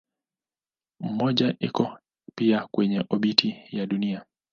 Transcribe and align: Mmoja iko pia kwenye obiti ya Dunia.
Mmoja 0.99 1.55
iko 1.59 1.99
pia 2.35 2.67
kwenye 2.71 3.05
obiti 3.09 3.61
ya 3.71 3.85
Dunia. 3.85 4.25